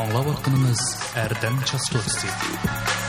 [0.00, 0.82] Аңлап арқыныңыз
[1.24, 2.99] әрдәм Часовский.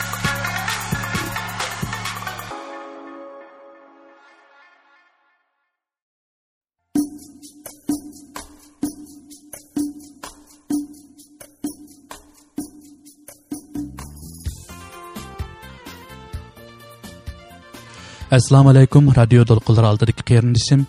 [18.36, 20.80] Assalomu alaykum radio to'lqinlar oldidagi qarindishim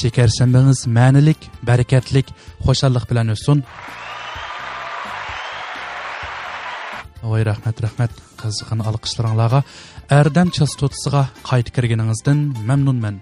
[0.00, 2.26] shakar shanbangiz ma'nilik barakatlik
[2.66, 3.58] xushallik bilan o'tsin.
[7.30, 8.12] Voy rahmat rahmat.
[8.40, 9.60] Qiziqin olqishlaringlarga.
[10.20, 13.16] Ardam chastotisiga qaytib kirganingizdan mamnunman.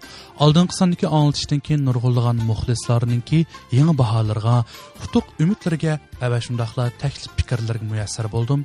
[0.45, 3.41] Oldingi sondagi anglitishdan keyin nurg'unlagan muxlislarninki
[3.79, 4.57] yangi baholarga
[5.03, 5.95] qutuq umidlarga
[6.33, 8.61] va shundoqla taklif fikrlarga muyassar bo'ldim.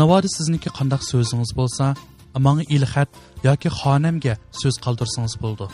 [0.00, 1.84] Navoda sizniki qandaq so'zingiz bo'lsa
[2.46, 3.08] manga ilxat
[3.46, 5.66] yoki xonamga so'z qoldirsangiz bo'ldi.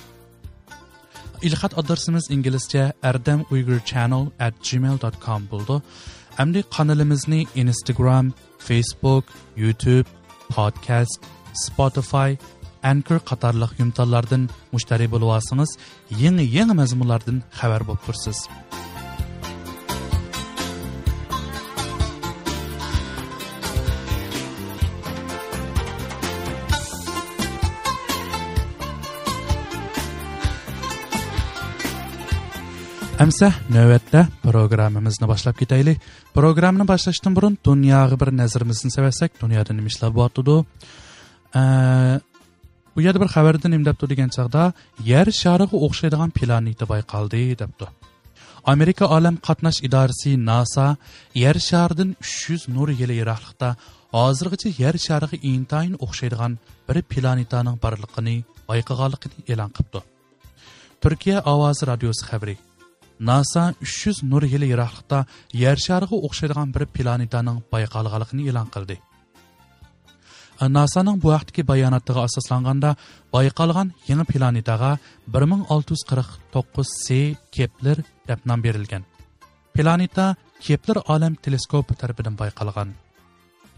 [1.46, 5.76] Ilxat adresimiz inglizcha ardam uygur channel at gmail.com bo'ldi.
[6.38, 8.26] Hamda kanalimizni instagram
[8.68, 9.24] facebook
[9.62, 10.08] youtube
[10.56, 11.18] podcast
[11.64, 12.30] spotify
[12.90, 15.70] anchor qatorliq yumtallardan mushtari bo'lib olsangiz
[16.22, 18.38] yangi yangi mazmunlardan xabar bo'lib tursiz
[33.18, 35.98] Әмсә, navbatda programmamizni boshlab ketaylik.
[36.36, 40.54] Programmani boshlashdan burun dunyoga bir nazarimizni sevasak, dunyoda nima ishlar bo'lyapti?
[42.94, 44.62] bu yerda bir xabarda nima debdi degan chog'da
[45.10, 47.86] yer shariga o'xshaydigan planeta bayqaldi debdi.
[48.74, 50.86] Amerika olam qatnash idorasi NASA
[51.44, 53.68] yer sharidan 300 nur еле ераклыкта
[54.16, 56.52] hozirgacha yer shariga intayin o'xshaydigan
[56.88, 58.36] bir planetaning borligini
[58.70, 60.00] bayqaganligini e'lon qildi.
[61.02, 62.56] Turkiya ovozi radiosi xabari
[63.20, 65.26] NASA 300 nur yili yiroqlikda
[65.62, 68.96] yer shariga o'xshaydigan bir planetaning bayqalganligini e'lon qildi.
[70.66, 72.96] NASAning bu vaqtdagi bayonotiga asoslanganda
[73.32, 74.98] bayqalgan yangi planetaga
[75.34, 77.98] 1649 C Kepler
[78.28, 79.04] deb nom berilgan.
[79.74, 82.88] Planeta Kepler olam teleskopi tarafidan bayqalgan.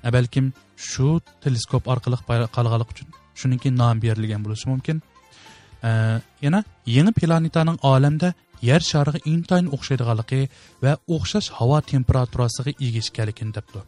[0.04, 3.08] E, balkim shu teleskop orqali bayqalganlik uchun
[3.40, 5.02] shuningki nom berilgan bo'lishi mumkin.
[5.88, 5.90] E,
[6.44, 8.34] yana yangi planetaning olamda
[8.68, 10.40] yer shariga intayin o'xshaydiganligi
[10.84, 13.80] va o'xshash havo temperaturasiga ega ekanligini debdi.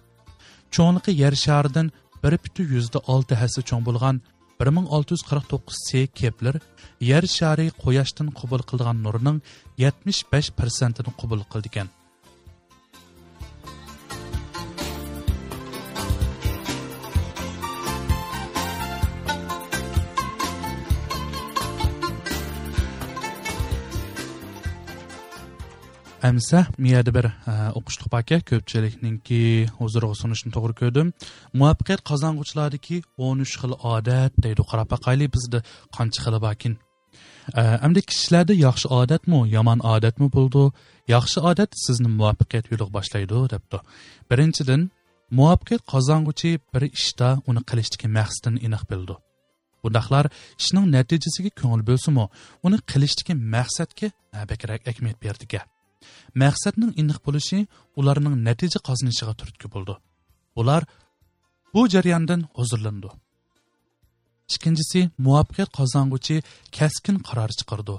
[0.75, 4.16] Cho'nliqi yer sharidan bir butun yuzda olti hassa cho'ng bo'lgan
[4.59, 6.56] bir ming olti yuz qirq to'qqiz c kepler
[7.10, 9.38] yer shari quyoshdan qabul qilgan nurning
[9.84, 11.89] yetmish besh persentini qabul qildi ekan.
[26.28, 29.41] Amsa miyada bir e, o'qishliq paka ko'pchilikninki
[29.78, 31.09] huzurga sunishni to'g'ri ko'rdim.
[31.59, 35.59] Muvaffaqiyat qozong'uvchilardiki 13 xil odat deydi qarapaqayli bizda
[35.97, 36.72] qancha xili bakin.
[37.87, 40.62] Endi kishilarda yaxshi odatmi yomon odatmi bo'ldi?
[41.15, 43.78] Yaxshi odat sizni muvaffaqiyat yo'liga boshlaydi debdi.
[44.31, 44.81] Birinchidan
[45.39, 49.15] muvaffaqiyat qozong'uchi bir ishda uni qilishdagi maqsadini aniq bildi.
[49.84, 50.25] Bundaqlar
[50.62, 52.25] ishning natijasiga ko'ngil bo'lsimi
[52.66, 55.60] uni qilishdagi maqsadga e, bakrak ahamiyat berdiga.
[56.43, 57.59] Maqsadning aniq bo'lishi
[58.01, 59.95] ularning natija qozonishiga turtki bo'ldi.
[60.61, 60.83] Ular
[61.75, 63.09] bu jarayondan huzurlandi.
[64.55, 66.37] Ikkinchisi muvaffaqiyat qozong'uchi
[66.79, 67.97] kaskin qaror chiqardi.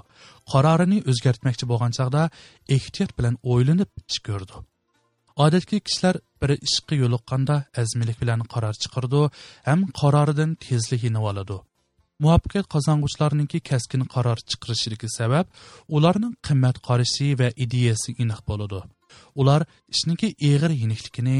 [0.52, 2.22] Qarorini o'zgartmoqchi bo'lgan chog'da
[2.76, 4.56] ehtiyot bilan o'ylanib ish ko'rdi.
[5.44, 9.22] Odatki kishilar bir ishga yo'liqqanda azmilik bilan qaror chiqardi
[9.68, 11.56] ham qaroridan tezlik yenib oladi.
[12.22, 15.46] Muvaffaqiyat qozong'uvchilarninki kaskin qaror chiqarishidagi sabab
[15.96, 18.80] ularning qimmat qarashi va ideyasi aniq bo'ladi.
[19.40, 19.60] Ular
[19.94, 21.38] ishniki eg'ir yenikligini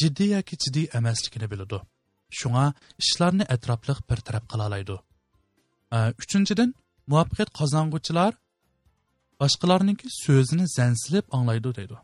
[0.00, 1.78] jiddiy yoki jiddiy emasligini biladi.
[2.38, 2.64] Shunga
[3.02, 4.96] ishlarni atrofliq bir taraf qilolaydi
[6.22, 6.74] uchinchidan
[7.10, 8.32] muvaffaqiyat qozong'uvchilar
[9.40, 11.96] boshqalarniki so'zini zansilib anglaydi deydi.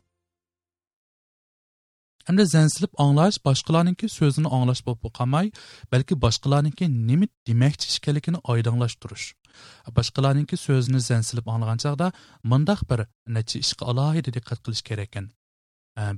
[2.26, 5.46] Hamda zansilib anglash boshqalarninki so'zini anglash bo'lib qolmay
[5.92, 9.26] balki boshqalarninki nima demoqchi ekanligini oydinlashtirish.
[9.98, 12.08] Boshqalarninki so'zini zansilib anglagan chog'da
[12.50, 13.00] mundoq bir
[13.36, 15.26] necha ishga alohida diqqat qilish kerak ekan.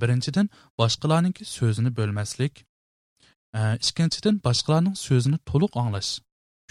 [0.03, 0.47] Birinchidan
[0.81, 2.55] boshqalarninki so'zini bo'lmaslik.
[3.87, 6.13] Ikkinchidan boshqalarning so'zini to'liq anglash.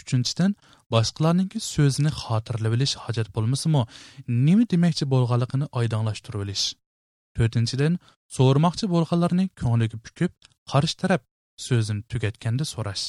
[0.02, 0.56] Uchinchidan
[0.94, 3.82] boshqalarninki so'zini xotirlab olish hojat bo'lmasimi
[4.46, 6.66] nima demoqchi bo'lganligini oydinlashtirib olish
[7.38, 7.98] to'rtinchidan
[8.36, 10.32] so'rmoqchi bo'lganlarni ko'ngliga pukib
[10.72, 11.22] qarshi taraf
[11.66, 13.04] so'zini tugatganda so'rash.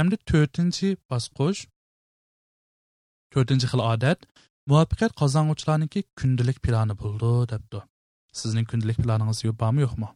[0.00, 1.60] Endi to'rtinchi bosqich.
[3.32, 4.20] To'rtinchi xil odat.
[4.70, 7.80] Muvaffaqiyat qozong'uvchilarniki kundalik plani bo'ldi debdi.
[8.40, 10.08] Sizning kundalik planingiz bormi yo'qmi?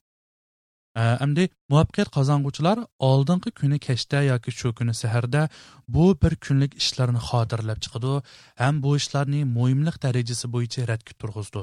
[1.24, 2.78] Endi muvaffaqiyat qozong'uvchilar
[3.08, 5.42] oldingi kuni kechda yoki shu kuni saharda
[5.96, 8.14] bu bir kunlik ishlarni xotirlab chiqadi
[8.62, 11.62] ham bu ishlarni muhimlik darajasi bo'yicha radga turg'izdi.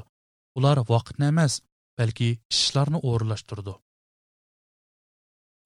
[0.58, 1.54] Ular vaqtni emas
[2.00, 3.74] balki ishlarni o'rinlashtirdi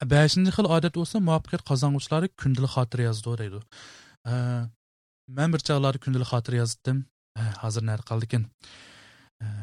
[0.07, 3.59] beshinchi xil odat bo'lsa muvaffaqiyat qozong'uvchilari kundalik xotira yozdi deydi.
[5.37, 6.97] Man bir chog'lari kundalik xotira yozdim.
[7.63, 8.43] Hozir nari qoldi ekan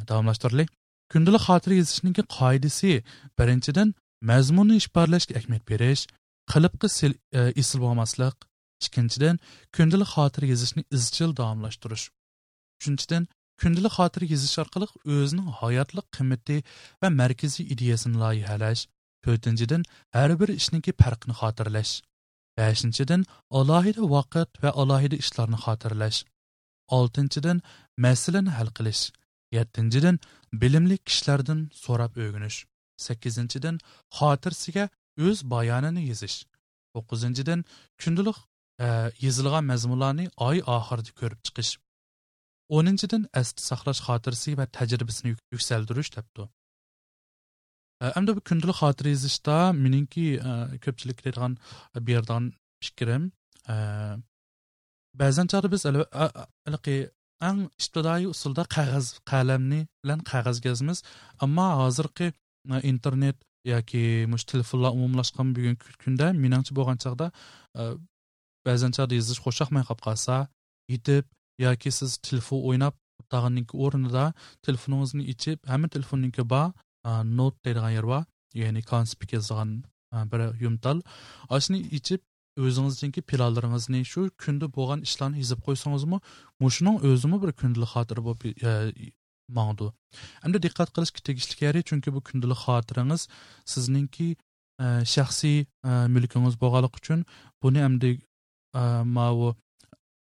[0.08, 0.68] davomlashtiraylik.
[1.12, 2.92] Kundalik xotira yozishninki qoidasi
[3.38, 3.94] birinchidan
[4.30, 6.02] mazmunni ifodalashga ahamiyat berish
[6.52, 6.88] qilibqi
[7.62, 8.36] isil bo'lmaslik.
[8.86, 9.36] İkkinchidan
[9.76, 12.04] kundalik xotira yozishni izchil davomlashtirish.
[12.78, 13.22] Uchinchidan
[13.62, 16.58] Kündəlik xatirə yazış arqalıq özünün həyatlıq qiyməti
[17.02, 18.86] və mərkəzi ideyasını layihələş.
[19.26, 19.86] 4-cüdən
[20.16, 21.92] hər bir işninki fərqini xatırlaş.
[22.60, 23.24] 5-cidən
[23.60, 26.24] alohida vaqt və alohida işlərni xatırlaş.
[26.98, 27.62] 6-cıdan
[28.06, 29.08] məsələni həll qilish.
[29.56, 30.20] 7-cidən
[30.52, 32.64] bilimli kişilərdən sorab öyrəniş.
[33.06, 33.80] 8-cidən
[34.20, 34.88] xatirəsigə
[35.28, 36.44] öz bayanını yazış.
[36.96, 37.64] 9-cidən
[38.02, 38.38] kündəlik
[38.80, 38.86] e,
[39.26, 41.78] yazılğan məzmunlarni ay axırda görüb çıxış.
[42.68, 46.46] O'ninchidan asli saqlash xotirasi va tajribasini yuksaltirish debdi.
[48.18, 50.52] Endi bu kundalik xotira yozishda meningki e,
[50.84, 51.52] ko'pchilik aytgan
[52.08, 52.50] beradigan
[52.84, 53.22] fikrim
[53.72, 53.76] e,
[55.20, 55.86] ba'zan chog'da biz
[57.48, 60.98] eng ibtidoiy usulda qog'oz qalamni bilan qog'oz yozamiz.
[61.44, 63.38] Ammo hozirgi e, internet
[63.72, 67.26] yoki mush telefonlar umumlashgan bugungi kunda meningcha bo'lgan chog'da
[68.66, 70.36] ba'zan chog'da yozish xo'shaqmay qolib qolsa
[70.92, 71.24] yetib
[71.64, 72.94] yoki siz telefon o'ynab
[73.32, 74.24] tag'inniki o'rnida
[74.66, 76.72] telefoningizni ichib hamma telefonniki bor
[77.38, 78.24] not deydigan yer bor.
[78.54, 79.70] Ya'ni konspik yozgan
[80.32, 81.02] bir yumtal.
[81.64, 82.22] Shuni ichib
[82.64, 86.18] o'zingizniki planlaringizni shu kunda bo'lgan ishlarni yozib qo'ysangizmi
[86.64, 88.72] mushuning o'zimi bir kundalik xotira bo'lib e,
[89.04, 89.64] e
[90.46, 93.28] endi diqqat qilishga tegishli kerak chunki bu kundalik xotirangiz
[93.72, 94.28] sizningki
[94.84, 95.58] e, shaxsiy
[95.90, 97.26] e, mulkingiz bo'lganligi uchun
[97.62, 98.10] buni endi
[99.18, 99.54] mau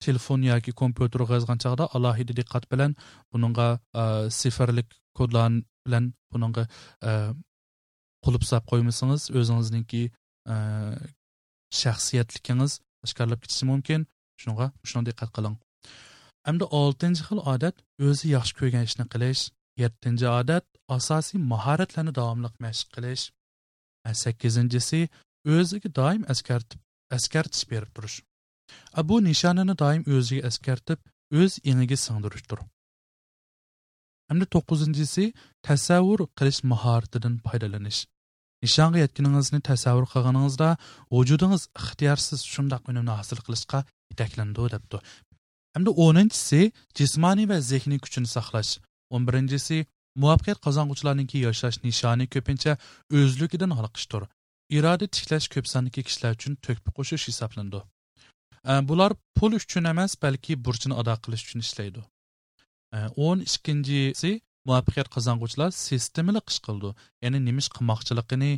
[0.05, 2.97] telefon yoki kompyuterga yozgan chog'da alohida diqqat bilan
[3.33, 3.69] buningga
[4.01, 4.03] e,
[4.41, 4.89] sifarlik
[5.19, 5.53] kodlar
[5.87, 6.65] bilan buningga
[7.09, 7.11] e,
[8.25, 10.03] qulib qo'ymasangiz o'zingizningki
[10.53, 10.55] e,
[11.81, 14.07] shaxsiyatligingiz oshkorlab ketishi mumkin.
[14.43, 15.57] Shunga shuna diqqat qiling.
[16.47, 17.77] Hamda oltinchi xil odat
[18.09, 19.43] o'zi yaxshi ko'rgan ishni qilish.
[19.83, 20.67] Yettinchi odat
[20.97, 23.25] asosiy mahoratlarni davomli mashq qilish.
[24.23, 25.01] Sakkizinchisi
[25.57, 26.81] o'ziga doim askartib
[27.17, 28.17] askartish berib turish.
[29.09, 30.99] Bu nishonini doim o'ziga eskartib,
[31.41, 32.61] o'z iniga singdirishdir
[34.29, 35.25] hamda to'qqizinchisi
[35.69, 38.01] tasavvur qilish mahoratidan foydalanish.
[38.65, 40.69] Nishonga yetganingizni tasavvur qilganingizda
[41.15, 43.79] vujudingiz ixtiyorsiz shundoq unumni hosil qilishga
[44.13, 44.99] yetaklandi debdi.
[45.75, 46.61] Hamda o'ninchisi
[46.99, 48.73] jismoniy va zehniy kuchini saqlash.
[49.15, 49.79] O'n birinchisi
[50.23, 52.73] muvaffaqiyat qozong'uvchilarningki yashash nishoni ko'pincha
[53.19, 54.23] o'zligidan xalqishdir
[54.77, 57.81] iroda tiklash ko'p sonli kishilar uchun to'kpi qo'shish hisoblandi.
[58.67, 62.01] Э, bular pul uchun emas balki burchini ado qilish uchun ishlaydi.
[62.97, 64.31] Э, o'n ikkinchisi
[64.67, 66.91] muvaffaqiyat qozong'uvchilar sistemali qish qildi.
[67.25, 68.51] Ya'ni nima ish qilmoqchiligini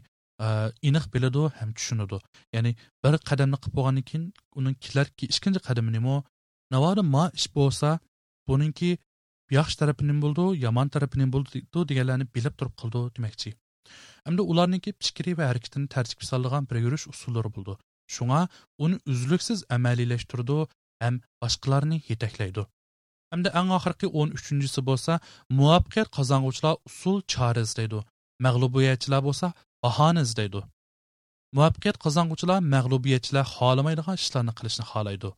[0.47, 0.49] э,
[0.89, 2.19] aniq biladi ham tushunadi.
[2.57, 2.73] Ya'ni
[3.05, 4.25] bir qadamni qilib bo'lgandan keyin
[4.59, 6.15] uning kelarki ikkinchi qadami nima
[6.75, 7.89] navoda ma ish bo'lsa
[8.49, 8.91] buningki
[9.59, 13.51] yaxshi tarafi nima bo'ldi yomon tarafi nima bo'ldi deganlarni bilib turib qildi demoqchi.
[14.27, 17.77] Hamda ularniki fikri va harakatini tartibga solgan bir yurish usullari bo'ldi.
[18.09, 18.49] Шуңа
[18.81, 20.65] уны үзлексез әмәлиләштерде
[21.03, 22.65] һәм башкаларны етәкләйде.
[23.35, 25.21] Әмдә әң ахыркы 13-нчесе булса,
[25.53, 28.01] муваффақият казангучлар усул чара эзләйди.
[28.41, 29.53] Мәгълүбиятчылар булса,
[29.85, 30.65] баһана эзләйди.
[31.53, 35.35] Муваффақият казангучлар мәгълүбиятчылар халамайдыган эшләрне кылышны халайды.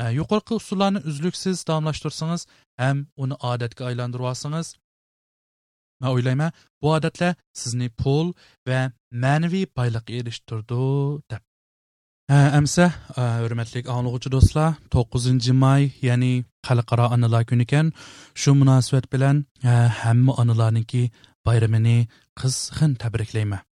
[0.00, 2.46] Юқорқы усулларны үзлексез дәвамлаштырсаңыз
[2.80, 4.78] һәм уны адәткә айландырасаңыз,
[6.00, 6.48] Mən oylayma,
[6.80, 8.32] bu adətlə sizini pul
[8.68, 10.80] və mənəvi baylıq erişdirdi,
[11.28, 11.42] dəb.
[12.30, 17.92] Amsa hurmatli anlıqçı dostlar, 9 may, ya'ni xalqaro onalar kuni ekan.
[18.34, 19.46] shu munosabat bilan
[20.02, 21.10] hamma onalarniki
[21.46, 22.08] bayramini
[22.40, 23.69] qizg'in tabriklayman.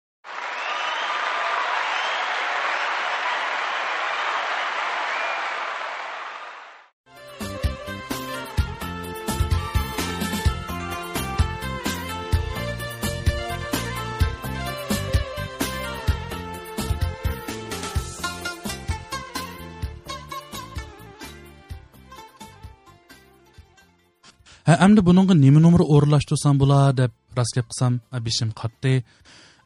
[24.85, 27.93] Endi buningga nima nomer o'rinlashtirsam bo'lar deb rostgap qilsam
[28.25, 28.93] beshim qatdi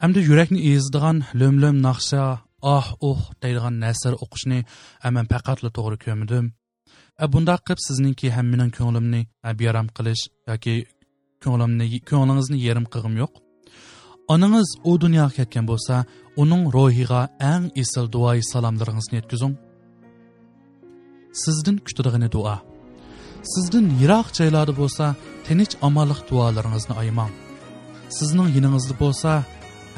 [0.06, 2.24] endi yurakni ezadigan lo'm lo'm naqsha
[2.76, 4.60] oh uh deydigan nasr o'qishni
[5.16, 6.46] man faqatla to'g'ri ko'rmadim.
[7.34, 9.22] Bundoq qilib sizningki ham mening ko'nglimni
[9.62, 10.76] beram qilish yoki
[11.44, 13.34] ko'nglimni ko'nglingizni yerim qilg'im yo'q.
[14.34, 15.96] Onangiz u dunyoga ketgan bo'lsa
[16.42, 19.54] uning ruhiga eng esil duoyi salomlaringizni yetkazing.
[21.44, 22.56] Sizdan kutadigan duo.
[23.54, 25.06] Sizdan yiroq joylarda bo'lsa
[25.46, 27.34] tinch omonlik duolaringizni aymang
[28.10, 29.32] sizning yiningizda bo'lsa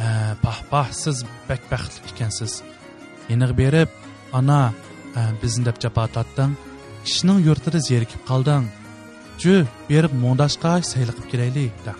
[0.05, 0.07] e,
[0.43, 2.53] pah pah siz bak baxtli ekansiz.
[3.31, 3.89] Yiniq berib
[4.39, 4.61] ana
[5.19, 6.53] e, bizni deb jafo tortding.
[7.05, 8.65] Kishining yurtida zerikib qolding
[9.41, 9.55] ju
[9.89, 11.93] berib mo'ndashqa sayli qilib kelaylik da.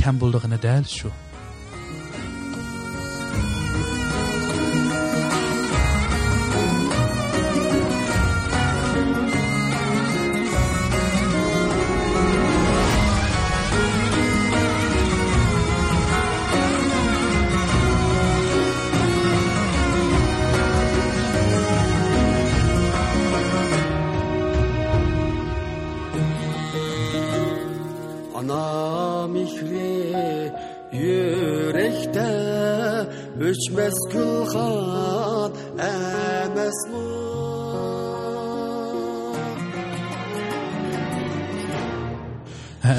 [0.00, 1.08] Kam bo'ldig'ini dal shu.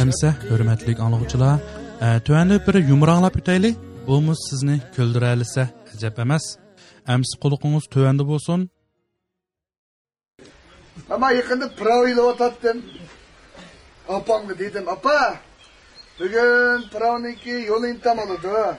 [0.00, 1.58] 'Әмсә, hörmətli anlıqçılar,
[2.26, 3.74] tövəndə bir yumranlap ütəyli.
[4.06, 6.44] Bumuz sizni küldürəlsə əcəb emas.
[7.14, 8.70] Əmsi quluqunuz tövəndə bolsun.
[11.10, 12.82] Ama yakında pravıyla otattım.
[14.08, 15.36] Apamga dedim, apa,
[16.20, 18.76] bugün pravniki yolu intam oldu.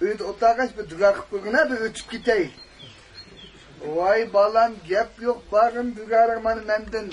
[0.00, 2.50] Öyle otağaç bir dugak koyuna bir ötüp gitey.
[3.86, 7.10] Vay balam gap yok bağım dügarım bana menden.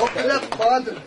[0.00, 0.98] Popüler bağdır.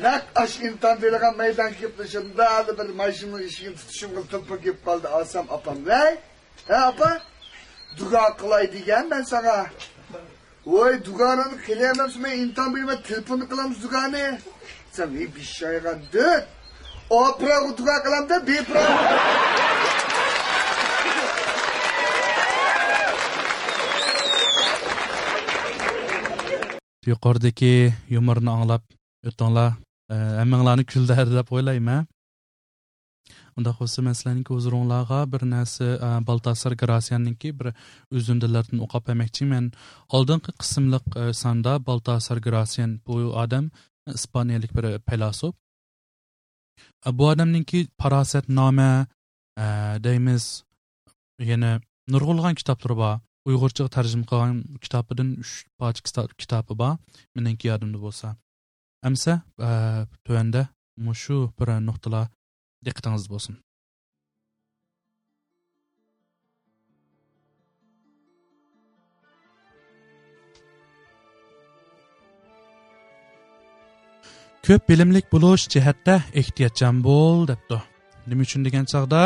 [0.00, 5.76] Nak aşkıntan verilen meydan kıplaşın dağılı bir maşımın işin tutuşumlu tıpkı gibi kaldı alsam apam.
[5.86, 6.18] Ne?
[6.66, 7.22] He apa?
[7.98, 9.66] Dua kılay diyen ben sana.
[10.66, 14.38] Oy duganın kılayamam sonra intan bilme tırpını kılamış duganı.
[14.92, 15.80] Sen bir şey
[16.12, 16.46] dört.
[17.10, 19.18] O prağı dua kılam da bir prağı.
[27.10, 28.84] Yuqoridagi yumorni anglab
[29.28, 29.72] o'tinglar
[30.12, 32.06] e, hammanglarni kuldirdi deb o'ylayman.
[33.56, 37.68] Unda bo'lsa man sizlarniki huzuringlarga bir narsa e, baltasar grasiyanninki bir
[38.18, 39.64] uzundilardan o'qib bermoqchiman.
[40.16, 43.70] Oldingi qismliq e, sanda baltasar grasiyan bu odam
[44.18, 45.54] ispaniyalik bir filosof.
[47.18, 49.06] Bu odamninki parosatnoma
[50.06, 50.44] deymiz
[51.50, 51.70] yana
[52.12, 53.14] nurg'ulg'an kitoblar bor.
[53.48, 55.98] Uyg'urchaga tarjima qilgan kitobidan uch poch
[56.40, 56.92] kitobi bor.
[57.36, 58.34] Meniki yodimda bo'lsa.
[59.08, 59.32] Amsa
[59.68, 59.70] e,
[60.24, 60.62] tuanda
[61.22, 62.26] shu bir nuqtalar
[62.86, 63.54] diqqatingizda bo'lsin.
[74.66, 77.76] Ko'p bilimlik bo'lish jihatda ehtiyotchan bo'l debdi.
[78.30, 79.20] Nima uchun degan chog'da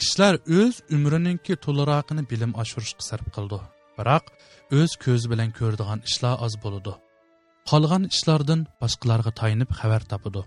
[0.00, 3.58] kishilar o'z umrininki to'liroqini bilim oshirishga sarf qildi.
[3.98, 4.24] Biroq
[4.78, 6.94] o'z ko'zi bilan ko'radigan ishlar oz bo'ladi
[7.70, 10.42] qolgan ishlardan boshqalarga tayinib xabar topadi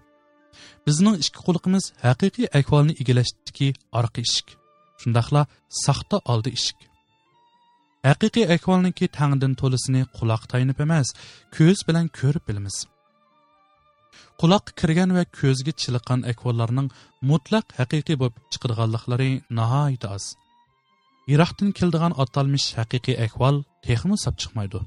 [0.88, 3.68] bizning ichki quliqimiz haqiqiy ahvolni egallashdiki
[4.00, 4.48] orqa ishik
[5.02, 5.42] shundoqla
[5.84, 6.80] saxta oldi ishik
[8.10, 11.08] haqiqiy ahvolniki tangdan to'lisini quloq tayinib emas
[11.58, 12.78] ko'z bilan ko'rib bilamiz.
[14.40, 16.88] Quloqqa kirgan va ko'zga chiliqqan akvollarning
[17.32, 20.24] mutlaq haqiqiy bo'lib chiqadiganliklari nihoyat oz.
[21.32, 24.80] Yiroqdan keldigan atalmish haqiqiy ahvol texmi sab chiqmaydi.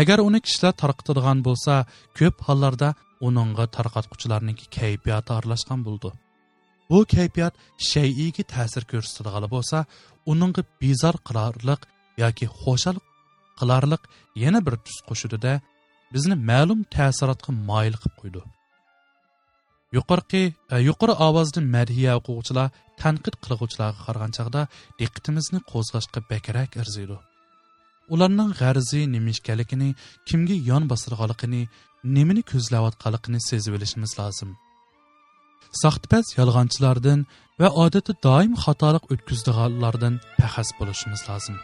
[0.00, 1.74] Agar uni kishilar tarqatadigan bo'lsa
[2.18, 2.88] ko'p hollarda
[3.26, 6.10] uningga tarqatquchilarning kayfiyati aralashgan bo'ldi.
[6.90, 7.54] Bu kayfiyat
[7.90, 9.78] shay'iga ta'sir ko'rsatadigan bo'lsa
[10.32, 11.80] uningga bezor qilarliq
[12.22, 12.96] yoki xo'shal
[13.60, 14.02] qilarliq
[14.42, 15.52] yana bir tus qo'shudida
[16.14, 18.42] bizni ma'lum ta'sirotga moyil qilib qo'ydi.
[19.96, 20.42] Yuqorqi
[20.74, 22.68] e, yuqori ovozda madhiya o'quvchilar
[23.02, 24.62] tanqid qilg'uvchilarga qaragan chog'da
[25.00, 27.16] diqqatimizni qo'zg'ashga bakrak arziydi.
[28.14, 29.88] Ularning g'arzi nima ekanligini
[30.28, 31.62] kimga yon bosirganligini
[32.16, 34.50] nimani ko'zlayotganligini sezib olishimiz lozim.
[35.82, 37.20] Soxtapas yolg'onchilardan
[37.60, 41.56] va odatda doim xatolik o'tkazdiganlardan pahas bo'lishimiz lozim.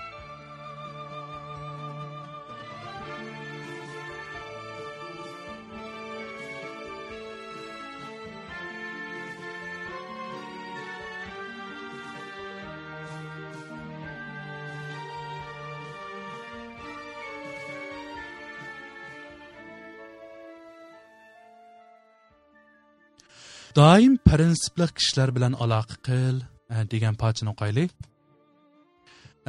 [23.77, 26.37] Doim prinsipli kishilar bilan aloqa qil
[26.75, 27.93] e, degan parchani o'qaylik.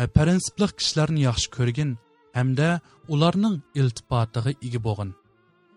[0.01, 1.92] E, prinsipli kishilarni yaxshi ko'rgin
[2.38, 2.70] hamda
[3.13, 5.12] ularning iltifotiga ega bo'lgin.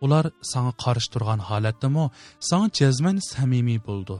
[0.04, 2.04] Ular sanga qarshi turgan holatdami
[2.48, 4.16] sanga jazman samimiy bo'ldi.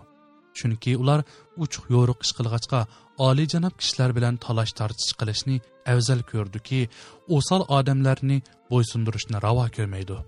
[0.59, 1.21] Chunki ular
[1.65, 2.81] uch yo'riq ish qilg'achqa
[3.29, 5.57] oliyjanob kishilar bilan talash tortish qilishni
[5.93, 6.81] afzal ko'rdiki
[7.37, 8.39] o'sal odamlarni
[8.71, 10.19] bo'ysundirishni ravo ko'rmaydi.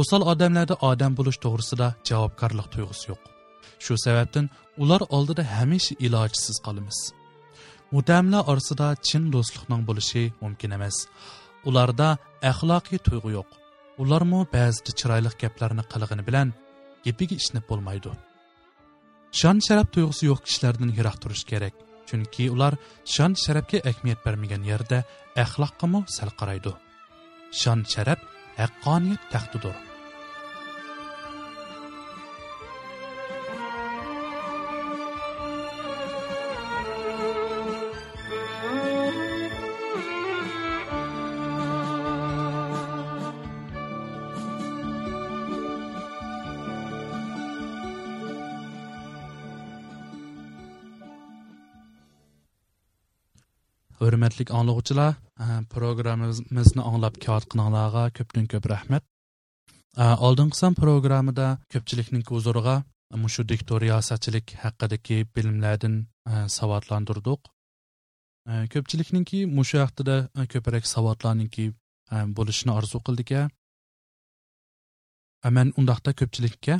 [0.00, 3.22] O'sal odamlarda odam bo'lish to'g'risida javobgarlik tuyg'usi yo'q.
[3.84, 4.46] Shu sababdan
[4.82, 6.98] ular oldida hamisha ilojsiz qolamiz.
[7.94, 10.96] Mutamlar orasida chin do'stlikning bo'lishi mumkin emas.
[11.68, 12.08] Ularda
[12.50, 13.48] axloqiy tuyg'u yo'q.
[14.02, 16.48] Ularmi ba'zida chiroyli gaplarni qilig'ini bilan
[17.06, 18.10] gapiga ishnib bo'lmaydi.
[19.40, 21.74] Shon sharaf tuyg'usi yo'q kishilardan yiroq turish kerak
[22.08, 22.74] chunki ular
[23.14, 24.98] shon sharafga ahamiyat bermagan yerda
[25.44, 26.72] axloqqami sal qaraydi
[27.60, 28.20] shon sharaf
[28.60, 29.76] haqqoniyat taxtidir.
[54.02, 55.12] Hurmatli anglag'uvchilar
[55.74, 59.04] programmamizni anglab kelayotganlarga ko'pdan ko'p rahmat
[60.26, 62.76] oldingi programmada ko'pchilikning huzuriga
[63.24, 65.94] mushu diktoriyasatchilik haqidagi bilimlardan
[66.58, 67.50] savodlantirdik
[68.74, 70.16] ko'pchilikninki mushu haqida
[70.52, 71.66] ko'proq savodlarniki
[72.38, 73.30] bo'lishini orzu qildik
[75.56, 76.74] man undaqda ko'pchilikka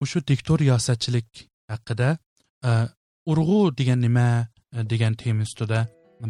[0.00, 1.28] mushu diktoriyasatchilik
[1.72, 2.08] haqida
[3.32, 4.28] urg'u degan nima
[4.92, 5.80] degan tema ustida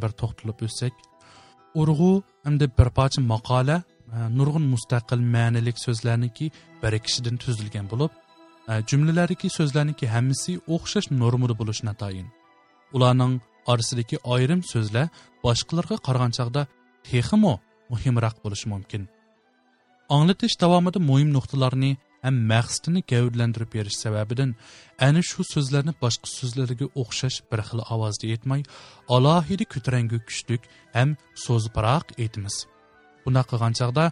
[0.02, 0.94] bir to'xtalib o'tsak
[1.80, 2.12] urg'u
[2.44, 6.46] hamda bir parcha maqola e, nurg'un mustaqil ma'nilik so'zlarniki
[6.82, 8.12] bir kishidan tuzilgan bo'lib
[8.70, 12.28] e, jumlalariki so'zlarniki hammasi o'xshash normada bo'lishi natayin
[12.96, 13.34] ularning
[13.72, 15.06] orasidagi ayrim so'zlar
[15.44, 16.62] boshqalarga qaragan chog'da
[17.08, 17.54] teximo
[17.92, 19.02] muhimroq bo'lishi mumkin.
[20.16, 21.90] Anglatish davomida muhim nuqtalarni
[22.24, 24.50] ham maqsadini gavdlantirib berish sababidan
[25.06, 28.62] ana shu so'zlarni boshqa so'zlarga o'xshash bir xil ovozda aytmay
[29.16, 30.62] alohida ko'tarangu kuchlik
[30.96, 31.10] ham
[31.44, 32.56] so'zbaroq aytamiz
[33.24, 34.04] bunaqa qilgan chog'da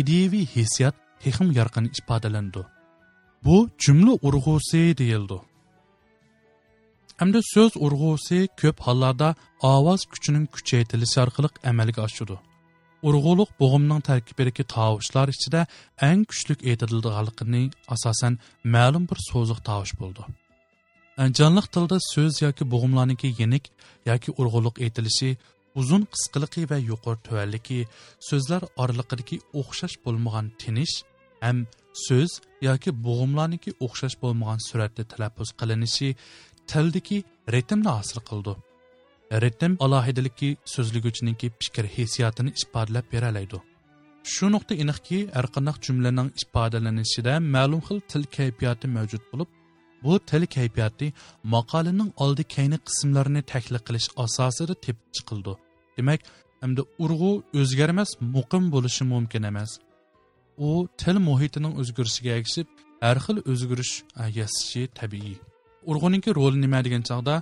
[0.00, 2.62] ideyaviy hissiyot texim yorqin ifodalandi
[3.44, 5.38] bu jumla urg'usi deyildi.
[7.20, 9.28] Hamda so'z urg'usi ko'p hollarda
[9.74, 12.36] ovoz kuchining kuchaytirilishi orqali amalga oshadi
[13.08, 15.60] urg'uliq bo'g'imning tarkibidagi tovushlar ichida
[16.08, 17.62] eng kuchlik aytiladiganligini
[17.94, 18.38] asosan
[18.74, 20.22] ma'lum bir so'ziq tovush bo'ldi.
[21.38, 23.64] Jonliq tilda so'z yoki bo'g'imlarniki yenik
[24.10, 25.30] yoki urg'uliq aytilishi
[25.80, 27.80] uzun qisqiligi va yuqori tuvanligi
[28.28, 30.96] so'zlar oraliqidagi o'xshash bo'lmagan tinish
[31.44, 31.58] ham
[32.06, 32.30] so'z
[32.68, 36.08] yoki bo'g'imlarniki o'xshash bo'lmagan suratda talaffuz qilinishi
[36.70, 37.18] tildagi
[37.54, 38.52] ritmni hosil qildi.
[39.30, 43.58] Ritm alohidaligi so'zliguvchiningki fikr hissiyotini ifodalab beralaydi.
[44.32, 49.48] Shu nuqta aniqki har qanday jumlaning ifodalanishida ma'lum xil til kayfiyati mavjud bo'lib
[50.04, 51.06] bu til kayfiyati
[51.54, 55.52] maqolaning oldi kayni qismlarini taklif qilish asosida tepib chiqildi.
[55.96, 56.20] Demak
[56.62, 59.70] hamda urg'u o'zgarmas muqim bo'lishi mumkin emas.
[60.68, 60.70] U
[61.02, 62.68] til muhitining o'zgarishiga ergishib
[63.04, 63.94] har xil o'zgarish
[64.38, 65.36] yasashi tabiiy.
[65.90, 67.34] Urg'uninki roli nima degan chog'da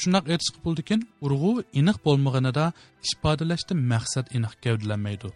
[0.00, 2.64] shundoq aytish bo'ldikin urg'u aniq bo'lmaganida
[3.12, 5.28] ifodalashda maqsad aniq gavdalanmaydi.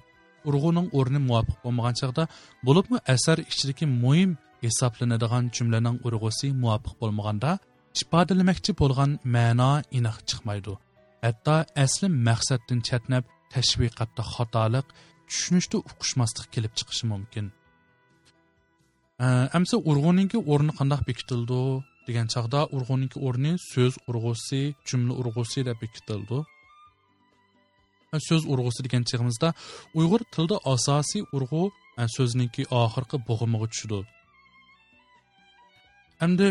[0.48, 2.24] Urg'uning o'rni muvofiq bo'lmagan chog'da
[2.66, 4.30] bo'libmi asar ichidagi muhim
[4.64, 7.50] hisoblanadigan jumlaning urg'usi muvofiq bo'lmaganda
[8.02, 10.72] ifodalamoqchi bo'lgan ma'no aniq chiqmaydi.
[11.26, 14.86] Hatto asli maqsaddan chatnab tashviqatda xatolik
[15.28, 17.46] tushunishda uqishmaslik kelib chiqishi mumkin.
[19.56, 21.60] Amsa urg'uninki o'rni qandoq bekitildi?
[22.08, 26.38] Degan chog'da urg'uninki o'rni so'z urg'usi jumla urg'usi deb bekitildi
[28.28, 29.48] so'z urg'usi degan chig'imizda
[29.98, 31.62] uyg'ur tilida asosiy urg'u
[32.16, 34.00] so'zniki oxirgi bo'g'imiga tushdi.
[36.22, 36.48] Hamda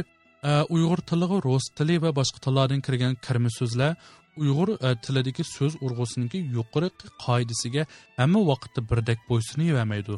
[0.75, 3.91] uyg'ur tiliga rus tili va boshqa tillardan kirgan kirma so'zlar
[4.41, 4.69] uyg'ur
[5.05, 6.89] tilidagi so'z urg'usiniki yuqori
[7.25, 7.83] qoidasiga
[8.19, 10.15] hamma vaqtda birdek bo'ysunivermaydi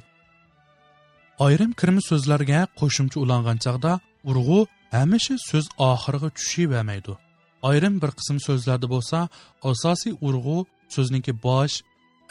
[1.45, 3.91] ayrim kirma so'zlarga qo'shimcha ulangan chog'da
[4.31, 4.59] urg'u
[4.95, 7.13] hamisha so'z oxiriga tushavermaydi
[7.69, 9.17] ayrim bir qism so'zlarda bo'lsa
[9.71, 10.57] asosiy urg'u
[10.95, 11.75] so'zniki bosh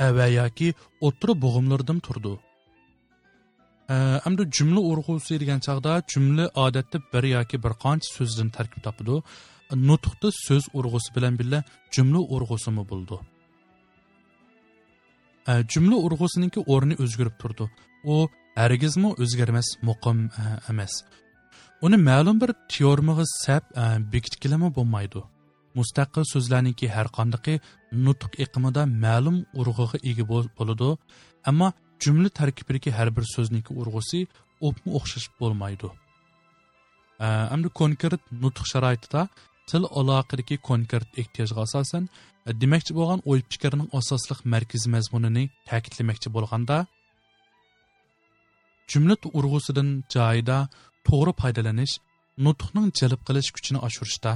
[0.06, 0.68] ava yoki
[1.06, 2.34] o'tira bo'g'imlardan turdi.
[4.24, 9.16] Hamda jumla urg'usi degan chog'da jumla odatda bir yoki bir qancha so'zdan tarkib topadi
[9.88, 11.60] nutqda so'z urg'usi bilan birga
[11.94, 13.16] jumla urg'usimi bo'ldi.
[15.72, 17.64] Jumla urg'usiniki o'rni o'zgarib turdi.
[18.12, 18.14] U
[18.62, 20.18] hargizmi o'zgarmas muqim
[20.72, 20.92] emas.
[21.86, 25.20] Uni ma'lum bir teormaga sab e, bekitgilimi bo'lmaydi.
[25.78, 27.54] Mustaqil so'zlarniki har qandaqi
[28.06, 30.24] nutq iqimida ma'lum urg'iga ega
[30.58, 30.88] bo'ladi.
[31.50, 31.68] Ammo
[32.04, 34.20] jumla tarkibidagi har bir so'zniki urg'usi
[34.66, 35.88] o'pmi o'xshash bo'lmaydi.
[37.54, 39.22] Endi konkret nutq sharoitida
[39.70, 42.04] til aloqadagi konkret ehtiyojga asosan
[42.46, 46.76] e, demoqchi bo'lgan o'y fikrning asosliq markaziy mazmunini ta'kidlamoqchi bo'lganda
[48.92, 50.58] jumla urg'usidan joyida
[51.08, 51.94] to'g'ri foydalanish
[52.46, 54.32] nutqning jalb qilish kuchini oshirishda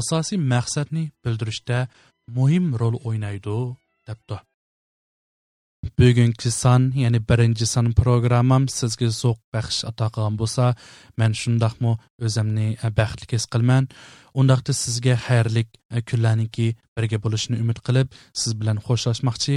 [0.00, 1.78] asosiy maqsadni bildirishda
[2.36, 3.58] muhim rol o'ynaydi
[4.08, 4.38] debdi.
[5.98, 10.64] Bugungi son ya'ni birinchi son programmam sizga zo'q baxsh ato qilgan bo'lsa
[11.18, 11.92] man shundoqmi
[12.26, 13.84] o'zimni e, baxtli his qilman.
[14.40, 16.66] Undaqda sizga xayrlik e, kunlarniki
[16.96, 18.08] birga bo'lishini umid qilib
[18.40, 19.56] siz bilan xo'shlashmoqchi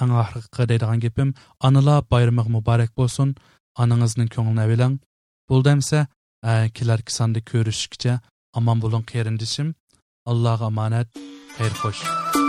[0.00, 1.28] eng oxirgi deydigan gapim
[1.66, 3.28] onalar bayrami muborak bo'lsin.
[3.82, 4.94] Onangizning ko'nglini avilang.
[5.50, 6.06] Bo'ldimsa
[6.50, 8.18] e, kelarki sonda ko'rishguncha
[8.58, 9.74] omon bo'ling qarindishim.
[10.30, 11.08] Allohga omonat
[11.56, 12.45] xayr xo'sh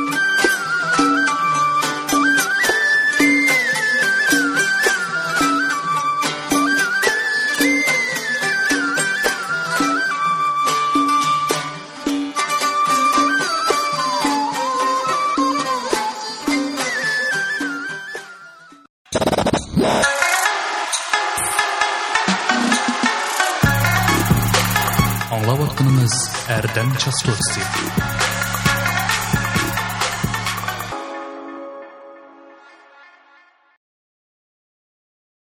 [26.78, 28.27] Danica Sturci.